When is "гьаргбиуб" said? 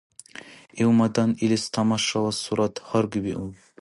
2.87-3.53